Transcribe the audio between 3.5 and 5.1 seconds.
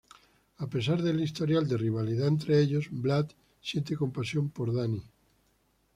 siente compasión por Danny.